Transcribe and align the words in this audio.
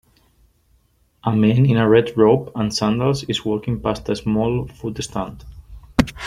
A 1.23 1.31
man 1.35 1.67
in 1.67 1.77
a 1.77 1.87
red 1.87 2.17
robe 2.17 2.51
and 2.55 2.73
sandals 2.73 3.23
is 3.25 3.45
walking 3.45 3.79
past 3.79 4.09
a 4.09 4.15
small 4.15 4.67
food 4.67 4.97
stand. 5.03 5.45